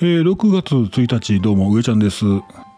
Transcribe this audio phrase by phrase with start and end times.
[0.00, 2.24] えー、6月1日どうも上ちゃんです。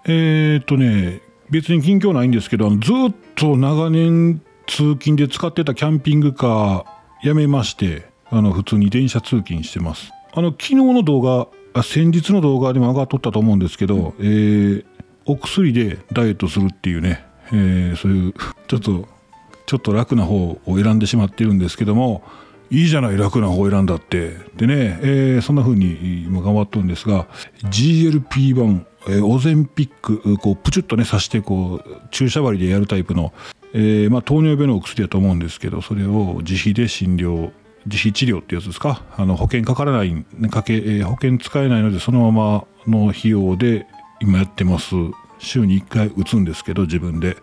[0.07, 10.11] えー、っとね別に近況ないんですけどずっと長年通勤で使ってたキャンピングカーやめましてあの普通に電車通勤してます。
[10.33, 14.85] あの昨日の動画あ先日の動画でも上がっとったと思うんですけど、えー、
[15.27, 18.33] お薬でダイエットするっていうね、えー、そういう
[18.67, 19.07] ちょっと
[19.67, 22.23] ちょっと楽な方を選んでしまってるんですけども
[22.71, 24.37] いいじゃない楽な方を選んだって。
[24.57, 27.27] でね、えー、そんな風に今頑張っとるんですが
[27.65, 33.33] GLP1 えー、オゼンピックこうプチュッとね刺してこう注射針でやるタイプの、
[33.73, 37.51] えーまあ、糖尿病のお薬だと思うんですけどそれを自費で診療
[37.87, 39.03] 自費治療ってやつですか？
[39.17, 43.87] あの保険かからない、かけえー、保険使えないのでそのままの費用で
[44.21, 44.95] 今やってます。
[45.39, 47.39] 週に1回打つんですけど自分で。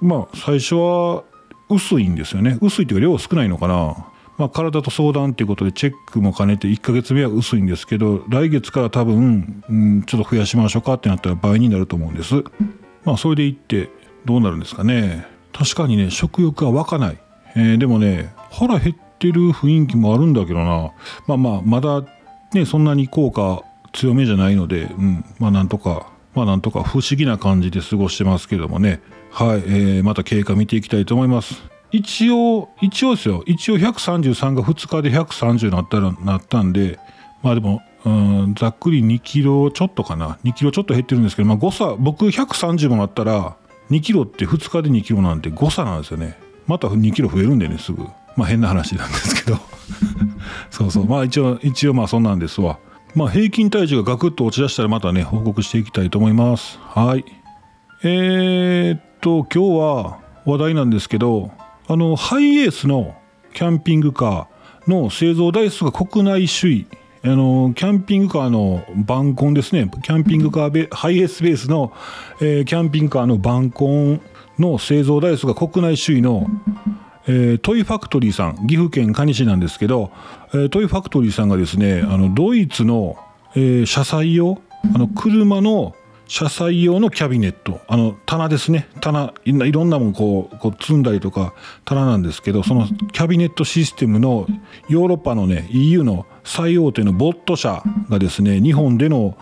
[0.00, 1.24] まあ最初は
[1.68, 2.58] 薄いんですよね。
[2.62, 3.94] 薄いっていうか量少ないのかな。
[4.36, 12.42] まあ、体と相談ということでチェックも兼ねて1ヶ月目は薄いんですけど来月から多分、うん、ちょっと増やしましょうかってなったら倍になると思うんです。
[13.04, 13.90] まあそれでいって
[14.24, 15.26] どうなるんですかね。
[15.52, 17.18] 確かにね食欲は湧かない、
[17.54, 20.90] えー、でもね腹減ってる雰囲気もあるんだけどな。
[21.26, 22.04] まあまあまだ
[22.52, 29.00] ねそんなに効果強めじゃないので、うん、まあなんとかまあなんとか不思議な感じで過ごしてますけどもね。
[29.30, 31.73] はい、えー、また経過見ていきたいと思います。
[31.94, 33.44] 一応一応ですよ。
[33.46, 36.98] 一応133が2日で130になったらなったんで
[37.40, 40.38] まあでもうんざっくり2キロちょっとかな。
[40.42, 43.56] 2キロちょっと減ってるんですけど、まあ、誤差僕130もなったら
[43.92, 46.36] 2キロって2日で2キロなんて誤差なんですよね。
[46.66, 48.02] また2キロ増えるんでねすぐ。
[48.36, 49.58] まあ変な話なんですけど。
[50.70, 51.06] そうそう。
[51.06, 52.80] まあ一応一応まあそんなんですわ。
[53.14, 56.80] まあ平均体重がガクッと落ち出したらまたね報告していきたいと思います。
[56.82, 57.24] はい。
[58.02, 61.52] えー、っと今日は話題なんですけど
[61.86, 63.14] あのハイエースの
[63.52, 66.86] キャンピングカーの製造台数が国内首位。
[67.26, 69.90] あのキャンピングカーのバンコンですね。
[70.02, 71.92] キャンピングカーベハイエースベースの、
[72.40, 74.20] えー、キャンピングカーのバンコン
[74.58, 76.46] の製造台数が国内首位の、
[77.26, 78.66] えー、トイファクトリーさん。
[78.66, 80.10] 岐阜県可児市なんですけど、
[80.52, 83.16] えー、トイファクトリーさんがですねあのドイツの、
[83.54, 84.60] えー、車載用
[84.94, 85.94] あの車の
[86.26, 87.80] 車載用のキャビネット。
[87.86, 88.88] あの棚ですね。
[89.00, 91.54] 棚いろんなもんこうこう積んだりとか
[91.84, 94.46] 棚なんですけどそのキャビネットシステムの
[94.88, 99.36] ヨーロッパのね EU の最大手のボット社がですね日本での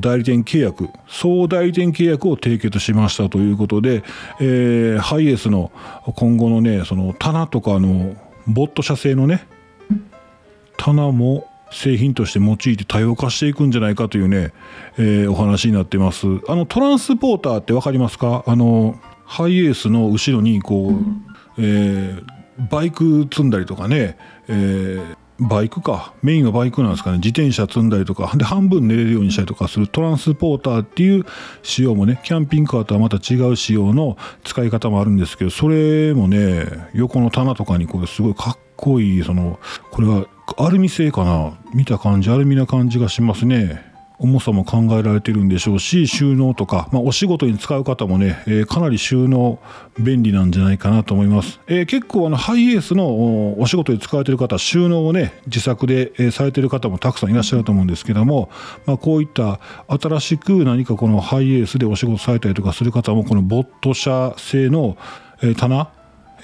[0.00, 4.02] 代理店契約総代理店契約を締結しましたということで、
[4.40, 5.70] えー、ハイエースの
[6.16, 8.16] 今後のねその棚とかの
[8.46, 9.46] ボット社製のね
[10.76, 14.52] 棚も製品として用いて多様化していくんじゃないかというね、
[14.96, 16.26] えー、お話になってます。
[16.48, 18.44] あのトランスポーターって分かりますか？
[18.46, 20.92] あのハイエースの後ろにこう、
[21.58, 22.24] えー、
[22.70, 24.16] バイク積んだりとかね、
[24.48, 26.14] えー、バイクか。
[26.22, 27.18] メインはバイクなんですかね。
[27.18, 28.32] 自転車積んだりとか。
[28.34, 31.26] で半分寝れるようにしたりとかするトランスポーターっていう
[31.62, 36.64] 仕様もねキャンピングカーとはまた違う仕様の使い方もあるんですけどそれもね
[36.94, 39.58] 横の棚とかにこれすごいかっこいいその
[39.90, 41.58] これはアルミ製かな？
[41.74, 43.86] 見た感じアルミな感じがしますね。
[44.20, 49.60] 重さも考えられてるんでしょうし収納とか、まあ、お仕事に使う方もね、えー、かなり収納
[49.96, 58.50] 便利なんじゃないかなと思います、えー、結構あのハイエースのお仕事に使われてる方収納をね自作で、え、されてる方もたくさんいらっしゃると思うんですけども、
[58.86, 64.96] まあ、こういった新しく何かこのハイエースでお仕事されたりとかする方もこのボット社製の、
[65.44, 65.92] え棚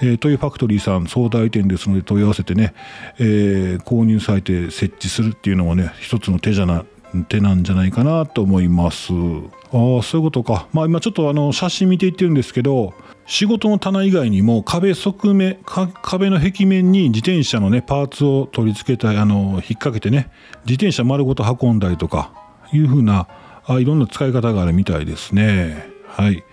[0.01, 2.73] えー、トイファクトリーさん総代店ですので問い合わせてね、
[3.17, 6.85] えー、購入されて設置するっていうのもね一つの手じゃな
[7.29, 9.13] 手なんじゃないかなと思います。
[9.13, 10.67] ああそういうことか。
[10.73, 12.93] まあ今ちょっとあの写真見ていってるんですけど
[13.25, 20.29] 仕事の棚以外にも壁側面壁の壁面に自転車のねパーツを取り付けたあの引っ掛けてね
[20.65, 22.33] 自転車丸ごと運んだりとか
[22.73, 23.27] いうふうな
[23.65, 25.87] あいろんな使い方があるみたいですね。
[26.07, 26.43] はい、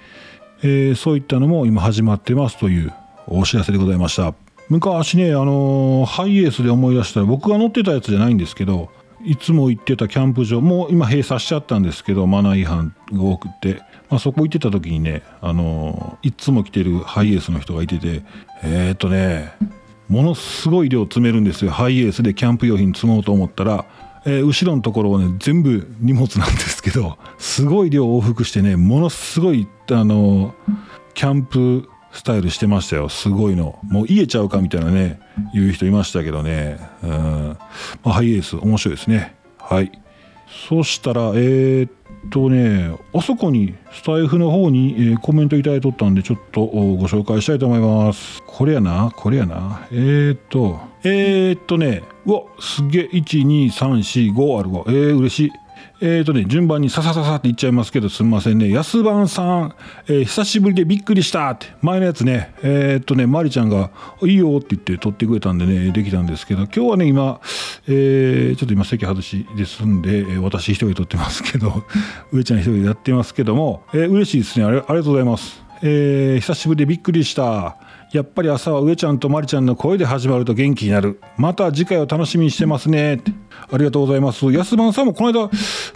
[0.62, 2.92] えー、そういったのも今始まってますという
[3.26, 4.34] お知らせでございました。
[4.68, 8.90] 昔ねあのハイエースで思い出したら僕が乗ってたやつじゃないんですけど
[9.24, 18.22] いつも行ってたキャンプ場も今閉鎖しちゃったんですけどマナー違反が多くて、まあ、そこ行ってた時にねあのいつも来てるハイエースの人がいてて
[18.62, 19.52] えー、っとね
[20.08, 21.70] ものすごい量詰めるんですよ。
[21.70, 23.86] ハイエースでキャンプ用品積もうと思ったら、
[24.26, 30.54] えー、後ろのところはね全部荷物なんですけどすごい量往復してねものすごいあの
[31.14, 33.08] キャンプスタイルしてましたよ。
[33.08, 33.78] すごいの。
[33.82, 35.18] もう家ちゃうかみたいなね
[35.54, 36.78] 言う人いましたけどね。
[37.02, 39.34] うん、まあ、ハイエース面白いですね。
[39.58, 39.90] はい。
[40.68, 41.90] そしたらえー、っ
[42.30, 48.42] とねあそこにスタイフの方に、えー、コメントいただいとったんでちょっとご紹介したいと思います。
[48.46, 49.86] これやなこれやな。
[49.90, 53.08] えー、っとえー、っとねうわすげえ。
[53.12, 54.84] 12345あるわ。
[54.88, 55.52] えー、嬉しい。
[56.04, 58.68] えーとね、順番にささささって言っちゃいますけど、すみませんね。
[58.70, 59.74] 安番さん、
[60.08, 63.92] えー、久しぶりでびっくりしたって、前のやつね、えーとね、まりちゃんが、
[64.24, 67.40] いいよって言って撮ってくれたんでね、できたんですけど、今日はね、今、
[67.86, 71.84] えー、ちょっと今席外しですんで、え、私一人撮ってますけど、
[72.32, 74.78] 上ちゃん一人でやってますけども、えー、嬉しいですねあり。
[74.78, 75.62] ありがとうございます。
[75.84, 77.76] え、久しぶりでびっくりした。
[78.12, 81.18] やっぱり朝は上ちゃんとまりちゃんの声で始まると元気になる。
[81.38, 83.22] また次回を楽しみにしてますね。
[83.72, 84.52] ありがとうございます。
[84.52, 85.50] 安番さんもこの間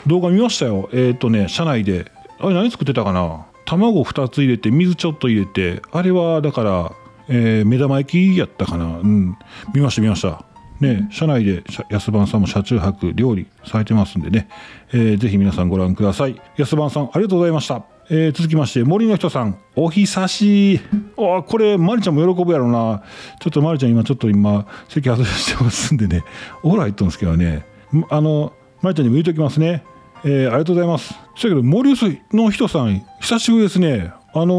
[0.07, 0.89] 動画見ましたよ。
[0.93, 2.11] えっ、ー、とね、車内で。
[2.39, 3.47] あれ何作ってたかな?
[3.67, 6.93] 卵2つ入れて、水ちょっと入れて、あれはだから、
[7.29, 8.87] えー、目玉焼きやったかな。
[8.87, 9.37] うん。
[9.75, 10.43] 見ました見ました。
[10.81, 14.49] ね、車内で安番さんも車中泊料理されてますんでね、
[14.93, 16.41] えー、ぜひ皆さんご覧ください。
[16.57, 17.96] 安番さんありがとうございました。
[18.09, 20.81] えー、続きまして森の人さんお久し。
[21.19, 23.03] あこれまりちゃんも喜ぶやろうな。
[23.41, 26.23] ちょっとまりちゃん今ちょっと今席外してますんでね。
[26.63, 27.67] お風呂入ったんですけどね。
[28.09, 29.85] あのまりちゃんにも言うときますね、
[30.25, 31.15] えー、ありがとうございます。
[31.37, 31.95] そやけど森
[32.33, 34.13] の人さん久しぶりですね。
[34.33, 34.55] あの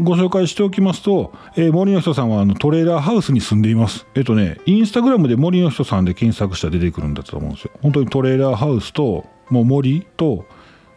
[0.00, 4.06] ー、ご紹介しておきますと、えー、森の人さんはあのトレーラーハウスに住んでいます。
[4.14, 7.70] えっとね、インスタグラムで森の人さんで検索したら出てくるんだと思うんですよ。
[7.80, 10.44] 本当にトレーラーハウスと、もう森と、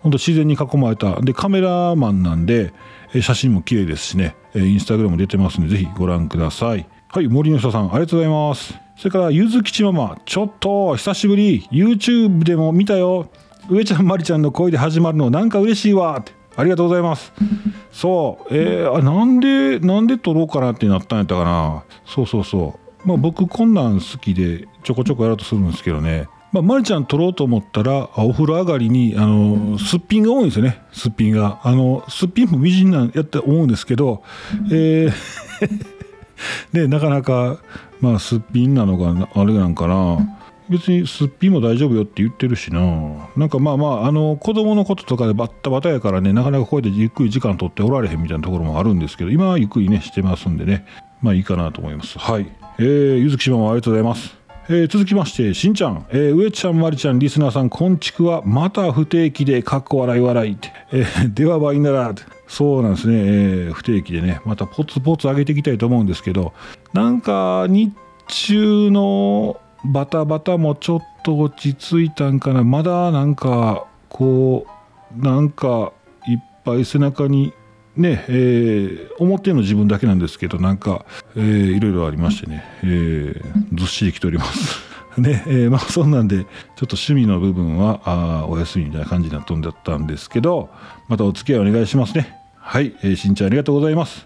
[0.02, 1.22] 本当自然に囲まれた。
[1.22, 2.74] でカメラマンなんで
[3.22, 4.36] 写真も綺麗ですしね。
[4.56, 6.88] インスタグラム出てますのでぜひご覧ください。
[7.10, 8.74] はい森の人さんありがとうございます。
[8.98, 11.68] それからゆずきちママちょっと久しぶり。
[11.72, 13.30] YouTube でも見たよ。
[13.70, 16.18] 上ちゃんまりちゃんの声で始まるのなんか嬉しいわ。
[16.20, 17.32] ってありがとうございます。
[17.92, 18.56] そう。
[18.56, 21.84] えー、なんでなんで撮ろうかなってなったんやったかな。
[22.06, 23.08] そうそうそう。
[23.08, 26.28] まあ僕こんなん好きでちょこちょこやろうとするんですけどね。
[26.52, 30.82] まあ、まりちゃん取ろうと思ったらお風呂上がりにあのすっぴんが多いんですよね。
[30.92, 31.62] すっぴんが。
[31.64, 34.24] あのすっぴんも美人なんやって思うんですけど、
[34.70, 35.12] えー
[36.74, 37.60] ね、なかなか、
[38.00, 40.38] まあ、すっぴんなのがあれなんかな。
[40.70, 42.80] 別にすっぴんも大丈夫よって言ってるしな。
[43.36, 50.86] なんかまあまああの子供のこととかでバッタバタやからねなかなかこうやってゆっくり時間取っておられへんみたいなところもあるんですけど今はゆっくりねしてますんでね。
[51.22, 52.18] まあいいかなと思います。
[52.18, 52.50] はい。
[52.80, 54.41] えー、ゆずきしまもありがとうございます。
[54.74, 62.16] えー、続きましてしんちゃん、えー、上ちゃんまりちゃんリスナーさんこんちくはまた不定期でかっこ笑い笑いって、えー、ではばいなら
[62.48, 64.40] そうなんですね、えー、不定期でね。
[64.46, 66.54] またポツポツ上げていきたいと思うんですけど
[66.94, 67.94] なんか日
[68.28, 72.64] 中のバタバタもちょっと落ち着いたんかな。
[72.64, 74.66] まだなんかこ
[75.20, 75.92] うなんか
[76.30, 77.52] いっぱい背中に
[77.98, 81.06] ねえー、表の自分だけなんですけどなんか、
[81.36, 84.90] えー、いろいろありましてね、えー、ずっしりきております。
[85.18, 86.48] ねえー、まあそんなんでちょっ
[86.88, 90.70] と趣味の部分はあお休みみたいな感じになっとんだったんですけど
[91.10, 92.38] またお付き合いお願いしますね。
[92.56, 94.26] はい、えー、しんちゃんありがとうございます。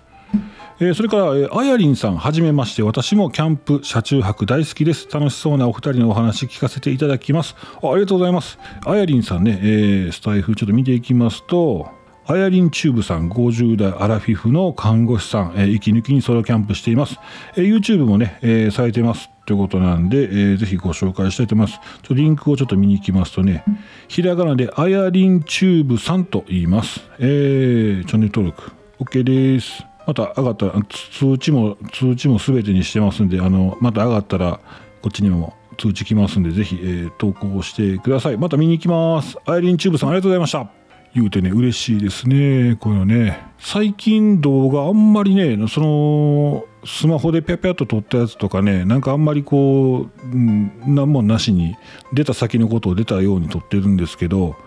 [0.79, 5.07] えー、それから、えー、あやりんさんはじめまして私もキャンプ車中泊大好きです。
[5.11, 7.55] 楽しそうなお二人のお話聞かせていただきます。
[7.81, 8.59] あありがとうございます。
[8.85, 11.89] あやりんさんね、えー、スタイフちょっと見ていきますと
[12.27, 17.19] アヤリンチューブさん50代アラフィフの看護師さん、えー、息抜きにソロキャンプしています、
[17.55, 21.79] えー、YouTube もね、えー、されてますということなんで、えー、ぜひご紹介したいと思います。
[22.01, 23.63] ちょリンクをちょっと見に行きますとね
[24.07, 29.85] ひらがなでアヤリンチューブさんと言います、えー、チャンネル登録 OK です。
[30.07, 34.59] また上がったら通知も通知も全てにしてますんであのまた上がったら
[35.03, 38.37] こっちにも通知来ますんでぜひ、えー、投稿してください。
[38.37, 39.37] また見に行きます。
[39.45, 40.84] アヤリンチューブさんありがとうございました。
[41.15, 42.75] 言うてね嬉しいですね。
[42.75, 43.41] このね。
[43.57, 51.77] 最近動画あんまりねそのスマホでぴゃぴゃっと撮ったやつとかねなんかあんまりこう、うん、何もなしに
[52.13, 54.57] 出た先のことを出たように撮ってるんですけど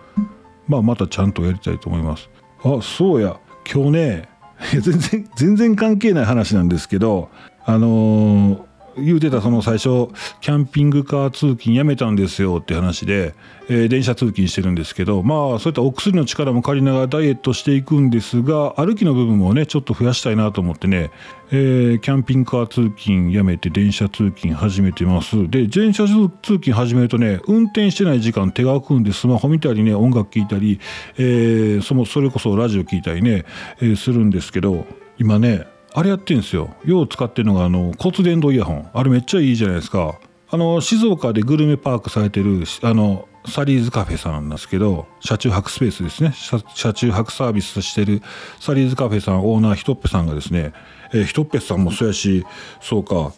[0.67, 2.31] まあまたちゃんとやりたいと思います。
[2.65, 3.39] あそうや。
[3.71, 4.29] 今日ね
[4.73, 7.29] 全然全然関係ない話なんですけど
[7.67, 8.68] あのー
[9.03, 10.09] 言うてたその最初
[10.41, 13.35] キャンピングカー通勤やめたんですよって話で、
[13.69, 21.11] えー、電車通勤してるんですけどまあそういったお薬の力も借りながらダイエットしていくんですが歩きの部分をねちょっと増やしたいなと思ってね、
[21.51, 25.49] えー、キャンピングカー通勤やめて電車通勤始めてます。
[25.49, 30.81] で電車通勤始めるとね運転してない時間手が空くんでスマホ見たりね音楽聴いたり、
[31.17, 33.45] えー、そのそれこそラジオ聴いたりね、
[33.81, 34.87] え、するんですけど
[35.19, 36.75] 今ねあれやってんですよ。
[36.85, 38.91] よう使ってるのがあの骨伝導イヤホン。
[38.93, 40.19] あれめっちゃいいじゃないですか。
[40.51, 46.33] あの静岡でグルメパークされてるあのサリーズカフェさんなんですけど車中泊スペースですね。
[46.75, 48.23] 車中泊サービスしてる
[48.61, 50.73] サリーズカフェさんオーナーひとっぺさんがですね、
[51.13, 52.45] えー、ひとっぺさんもそうやし
[52.81, 53.33] そうか。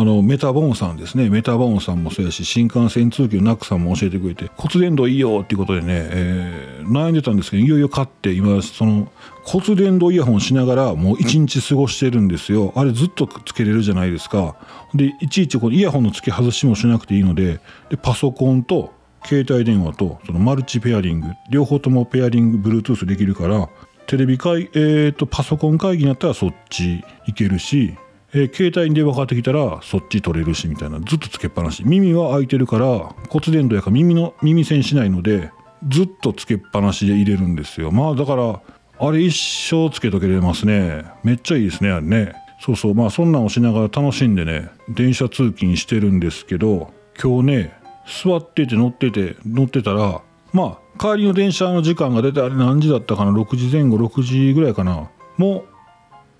[0.00, 1.28] あのメタボンさんですね。
[1.28, 9.12] メタボンさんもそうやし新幹線通勤のナックさんも教えてくれて骨伝導いいよっていうことでね、えー、悩んでたんですけどいよいよ買って今その
[9.44, 12.72] 骨伝導イヤホンしながらもう一日過ごしてるんですよ。
[12.76, 14.56] あれずっとつけれるじゃないですか。
[14.94, 18.94] でいちいちこのイヤホンの付け外しもしなくていいのででパソコンと
[19.26, 23.68] 携帯電話とそのマルチペアリング両方ともペアリング Bluetooth できるから
[24.10, 27.96] テレビ会、えーと、パソコン会議になったらそっち行けるし、
[28.32, 31.00] えー、携帯に電話かかってきたらそっち取れるしみたいな。
[31.00, 31.82] ずっとつけっぱなし。
[31.84, 35.50] 耳は開いてるから骨伝導やか耳の耳栓しないので
[35.88, 37.90] ずっとつけっぱなしで入れるんですよ。
[37.90, 38.60] まあだから
[38.98, 39.34] あれ一
[39.70, 41.04] 生つけとけれますね。
[41.24, 42.34] めっちゃいいですねあれね。
[42.60, 42.94] そうそう。
[42.94, 47.80] まあそんなんをしながら楽しんでね電車通勤してるんですけど今日ね
[48.22, 50.22] 座ってて乗ってて乗ってたら
[50.52, 55.10] まあ帰りの電車の時間が出てあれ何時だったかな？6時前後6時ぐらいかな。
[55.36, 55.64] も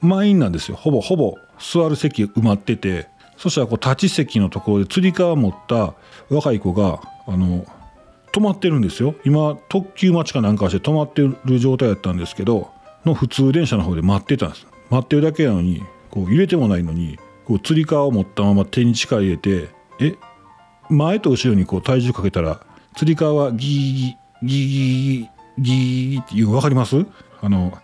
[0.03, 0.77] う満員なんですよ。
[0.77, 1.35] ほぼほぼ。
[1.61, 5.95] 座る席埋まっててそしたらこう立ち席のところでつり革持った
[6.29, 7.65] 若い子があの
[8.33, 9.15] 止まってるんですよ。
[9.25, 12.71] 今特急待ちかなんかして止まってる状態だったんですけど
[13.05, 14.67] の普通電車の方で待ってたんです。
[14.89, 19.69] 待ってるだけなのにこう入れてもないのにこうつり革を持ったまま手に力入れて
[20.01, 20.15] え
[20.89, 22.61] 前と後ろにこう体重かけたら
[22.97, 27.07] つり革はギーギーギーギーギーっていう分かります？
[27.41, 27.77] あの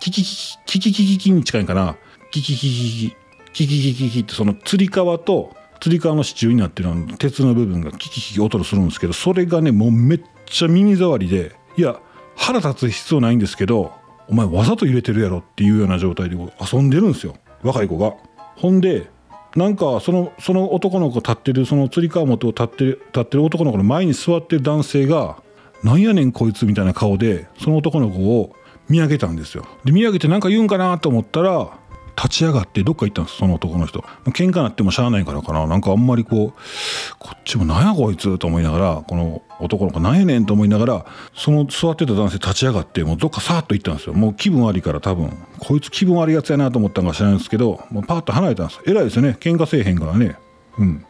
[0.00, 1.96] キキキキキキキキに近いかな？
[2.30, 3.16] キキキキ
[3.52, 12.00] キキキキキってそのつり革とつり革の支柱になってるの鉄の部分がキキキキ音するんですけどそれがねもうめっちゃ耳障りでいや
[12.36, 13.92] 腹立つ必要ないんですけど
[14.28, 18.14] お前わざと入れてるやろっていうような状態で遊んでるんですよ若い子が。
[18.56, 19.10] ほんで
[19.56, 25.42] なんかそのその男の子立ってるそのつり革元を立ってる立ってる男の子の前に座ってる男性が
[25.82, 28.54] 「なんやねんこいつ」みたいな顔でその男の子を
[28.88, 29.64] 見上げたんですよ。
[29.84, 31.70] で見上げて何か言うんかなと思ったら
[32.20, 34.00] 立ち上がってどっか行ったんですその男の人。
[34.30, 35.68] 喧嘩なってもしゃあないからかな。
[35.68, 36.52] なんかあんまりこう
[37.20, 44.14] こっちもなんやこいつと思いながらこの男の子なんやねんと思いながらその座ってた男性立ち上がってもうどっかさーっと行ったんですよ。
[44.14, 49.36] もう気分悪いから多分こいつ気分悪いやつやなと思ったんか知らないんですけどもうパッと離れたんです偉いですよね。
[49.38, 50.36] 喧嘩せえへんからね。
[50.78, 51.04] うん。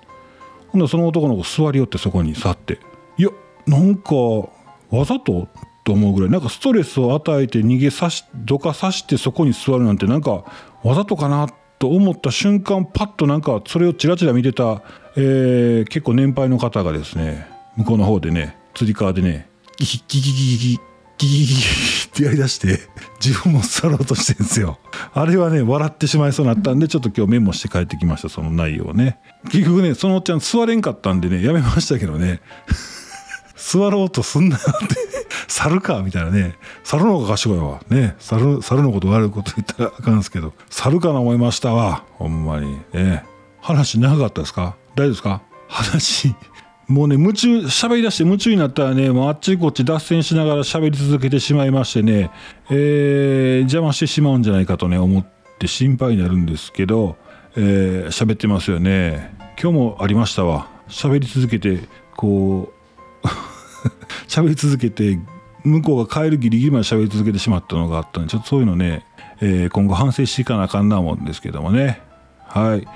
[0.68, 2.80] ほんでその男の子座り寄ってそこに去って。
[3.16, 3.30] いや
[3.66, 5.48] なんかわざと
[5.88, 6.30] と思うぐらい。
[6.30, 10.44] なんかストレスを与えて逃げさしどかさしてそこに座るなんてなんか
[10.84, 14.82] わざとかなと思った瞬間パッとなんかそれをチラチラ見てた、
[15.16, 20.78] えー、結構年配の方がですね向こうの方でねつり革でねギキギキギキギ
[21.16, 21.60] キギギギギ
[22.06, 22.80] ってやりだして
[23.24, 24.78] 自分も座ろうとしてるんですよ。
[25.14, 29.18] あれはね笑ってしまいそうになったんでちょっと今日メモして帰ってきましたその内容をね。
[29.44, 32.40] 結局ねそのおっちゃん座れんかったんでねやめましたけどね。
[33.56, 35.07] 座ろうとすんなよって。
[35.48, 36.54] 猿かみたいなね。
[36.84, 37.80] 猿の方が賢いわ。
[37.90, 38.14] ね。
[38.18, 40.52] 猿猿のこと悪いこと言ったらあかんですけど。
[40.70, 42.04] 猿かな思いましたわ。
[42.12, 42.78] ほんまに。
[42.92, 43.24] ね
[43.60, 44.76] 話長かったですか？
[44.94, 45.42] 大丈夫ですか？
[45.68, 46.34] 話。
[46.86, 52.30] もうね夢中喋り出して夢中になったらねもうあっちこっち脱線しながら喋り続けてしまいましてね、
[52.70, 55.26] えー、邪魔してしまうんじゃないかとね思っ
[55.58, 57.16] て心配になるんですけど
[57.56, 59.34] えー、喋ってますよね。
[59.60, 60.68] 今日もありましたわ。
[60.88, 61.80] 喋り続けて
[62.16, 62.72] こ
[63.22, 63.26] う
[64.28, 65.18] 喋り続けて
[65.68, 69.04] 向こうが帰るギリギリまで喋り続けてしまったのがあったんでちょっとそういうのね、
[69.40, 72.00] えー、今後反省していかなあかんな思うんですけどもね。
[72.46, 72.88] はい。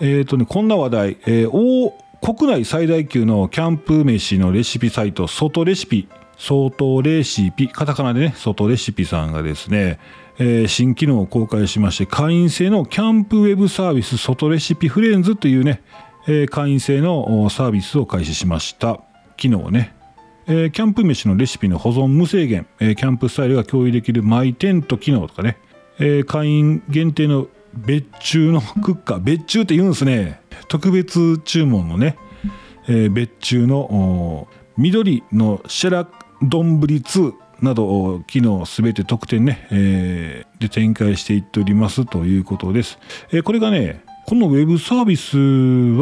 [0.00, 6.08] えっ、ー、とねこんな話題、えー、大国内最大級のキャンプ飯のレシピサイト外レシピ。
[6.36, 7.68] 外レシピ。
[7.68, 9.98] カタカナでね外レシピさんがですね、
[10.38, 15.82] えー、新機能を公開しまして会員制のキャンプウェブサービス外レシピフレンズというね、
[16.26, 19.00] え、会員制のサービスを開始しました。
[19.36, 19.97] 機能をね。
[20.50, 25.58] えー、キャンプ飯のレシピの保存無制限、えー、キャンプスタイルが共有できるマイテント機能とかね、
[25.98, 29.20] えー、会員限定の別注のクッカー。
[29.20, 30.40] 別注って言うんですね。
[30.68, 32.16] 特別注文のね、
[32.88, 36.08] え別注の緑のシェラ
[36.42, 42.98] 丼2など機能すべて特典ね、えー、で展開していっておりますということです。
[43.32, 45.36] え、これがね、このウェブサービス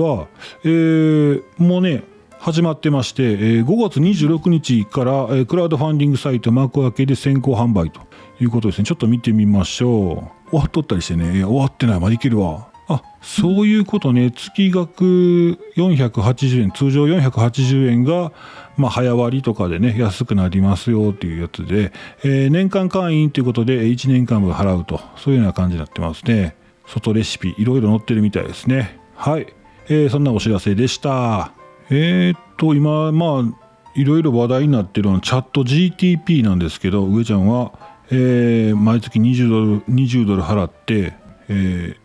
[0.00, 0.28] は、
[0.64, 2.04] え、もうね、
[2.38, 8.00] 始まってまして、えー、5月26日から、えー、クラウドファンディングサイト幕開けで先行販売と
[8.40, 8.84] いうことですね。
[8.84, 10.50] ちょっと見てみましょう。
[10.50, 11.44] 終わっとったりしてね。
[11.44, 12.00] 終わってない。
[12.00, 12.68] まだいけるわ。
[12.88, 14.30] あそういうことね。
[14.30, 18.32] 月額480円通常480円が、
[18.76, 25.00] まあ、早割とかでね安くなりますよっていうやつで、えー、年間会員ということで1年間分払うと。
[25.16, 26.54] そういうような感じになってますね。
[26.86, 29.00] 外レシピいろいろ載ってるみたいですね。
[29.16, 29.46] はい、
[29.88, 31.50] えー、そんなお知らせでした。
[31.90, 37.72] えー、っと今まあいろいろ話題になってるのはチャット GTP なんですけど上ちゃんは、
[38.10, 41.14] えー、毎月20ドル ,20 ドル払って、
[41.48, 41.96] えー、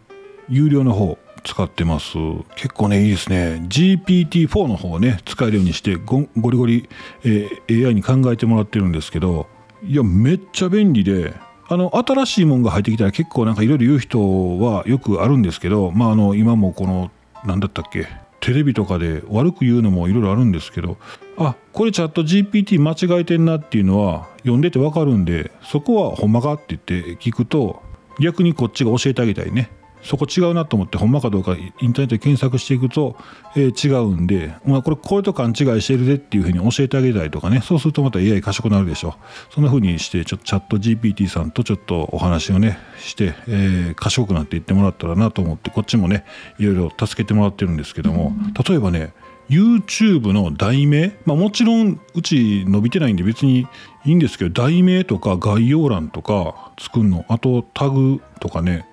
[0.50, 2.18] 有料の方使ってます。
[2.56, 3.64] 結構ねいいですね。
[3.68, 6.90] GPT-4 の方をね使えるようにしてゴゴリゴリ、
[7.24, 9.48] えー、AI に考えてもらってるんですけど
[9.84, 11.34] いやめっちゃ便利で
[11.68, 17.12] あの新しいもんが入ってきたら結構なんかいろいろ言う人はよくあるんですけどまああの今もこの
[17.44, 18.08] 何だったっけ
[18.42, 20.98] テレビとかで悪く言うのもいろいろあるんですけど
[21.38, 27.82] あこれチャット GPT 間違えてんなっていうのは読んでてわかるんでそこはほんまかって言って聞くと
[28.20, 29.72] 逆にこっちが教えてあげたいね。
[30.04, 33.16] そこ違うなと思ってほんまかどうかインターネットで検索していくと、
[33.56, 39.16] えー、違うんで、まあ、これこれと勘違いしてるでっていうふうに教えてあげたりとかねそうするとまた AI 賢くなるでしょ。
[39.50, 46.26] そんなふうにしてちょっとチャット GPT さんとちょっとお話をねして、えー、賢くなっていってもらったらなと思ってこっちもね
[46.58, 48.34] いろいろ助けてもらってるんですけども
[48.68, 49.14] 例えばね
[49.52, 53.68] YouTube の題名、まあ、もちろんうち伸びてないんで別に
[54.06, 58.88] いいんですけど題名とか概要欄とか作るのあとタグとかね、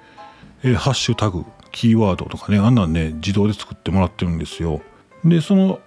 [0.63, 4.81] えー、ハッシュタグキーワードとかねあんなんね自動で作ってもらってるんですよ
[5.25, 5.81] でその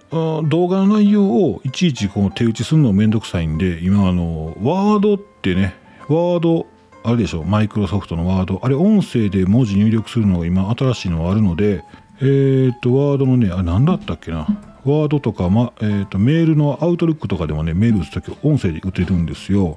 [0.48, 5.74] 動画の内容をいちいちこう手打ちするのめんどくさいんで今あのワードってね
[6.08, 6.66] ワード
[7.02, 11.82] あるでしょマイクロソフトのワードあれ音声で文字入力するのが今新しいのがあるので
[12.24, 14.46] えっ、と、ワードのね、あ、何だったっけな。
[14.84, 19.76] ワードとか、まえーと、メールのアウトルックとかでもね、メール打つとき音声で打てるんですよ。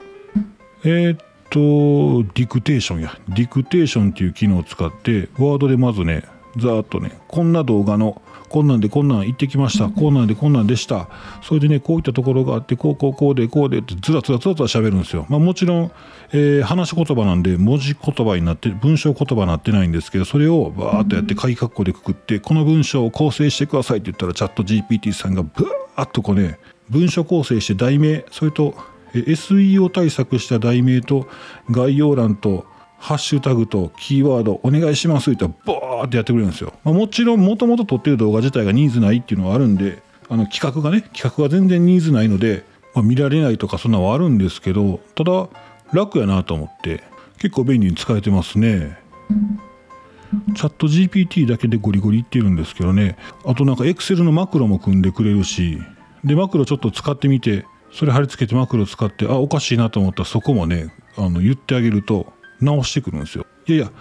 [0.83, 1.17] えっ、ー、
[1.49, 1.59] と、
[2.33, 3.17] ディクテーションや。
[3.29, 6.23] ディクテーションっていう機能を使って、ワードでまずね、
[6.57, 11.09] ざーっとね、こんな動画のこんなんでこんなん行ってきました、こんなんでこんなんでした、
[11.41, 15.25] それでね、こういったところがあって、こうこうこうでこうでってずらずらずらずら喋るんですよ。
[15.29, 15.91] まあ、もちろん、
[16.31, 26.57] えー、話し言葉なんで文字言葉になって、文章言葉になってないんですけど、それをバーっとやって鍵括弧でくくって、この文章を構成してくださいって言ったら、チャット GPT さんがブワーっとこうね、
[26.89, 28.75] 文章構成して題名、それと
[29.23, 31.27] SEO 対策した題名と
[31.71, 32.65] 概要欄と
[32.97, 36.73] ハッシュタグとキーワードお願いしますってボーってやってくれるんですよ。
[36.83, 45.47] まあ、もちろんもともと撮ってる動画自体がニーズないっていうのはあるんであの企画がね企画が全然ニーズないので、まあ、見られないとかそんなのはあるんですけどただ
[45.93, 47.03] 楽やなと思って
[47.37, 48.97] 結構便利に使えてますね。
[50.55, 55.79] チャット GPT だけでゴリゴリいってるんですけどねあとなんか Excel のマクロも組んでくれるし
[56.23, 63.45] でマクロちょっと使ってみてそれ貼り付けてマクロ使ってあおかしいなと思ったらそこもねあの言ってあげると直してくるんですよ。
[63.67, 63.91] いやいや、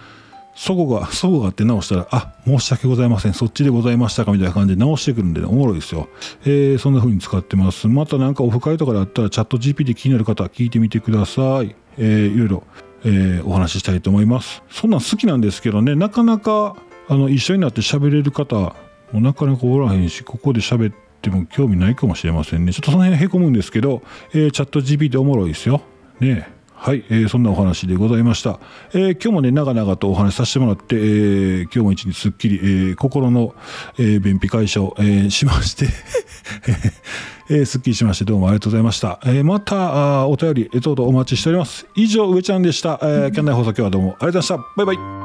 [0.55, 3.33] そこが、そこがあって直したら、あ、申し訳ございません。
[3.33, 6.07] そっちでございましたかみたいな感じで直してくるんで、ねおもろいですよ。
[6.45, 7.87] えー、そんな風に使ってます。
[7.87, 11.75] またなんかオフ会とかだったらチャット GPT 気になる方聞いてみてください。
[11.97, 12.63] えー、いろいろ、
[13.03, 14.63] えー、お話ししたいと思います。
[14.69, 16.77] そんなん好きなんですけどね、なかなか、
[17.09, 18.75] あの、一緒になって喋れる方、
[19.11, 22.73] もなかなかおらへんし、ここで喋っても興味ないかもしれませんね。
[22.73, 24.01] ちょっとその辺へこむんですけど、
[24.33, 25.81] えー、チャット GPT おもろいですよ。
[26.19, 28.59] ねはい、えー、そんなお話でございました、
[28.93, 33.55] えー、今日もね長々とお話しさせてもらって、えー、今日も一日すっきり、えー、心の、
[33.97, 35.87] えー、便秘解消、えー、しまして。
[37.49, 41.87] えー、すっきりしましてどうもありがとうございました、えー、またあお便りどうぞお待ちしております。
[41.95, 44.83] 以上上ちゃんでした、えー、キャンナイ放送今日はどうもありがとうございました。
[44.85, 45.24] バイバイ。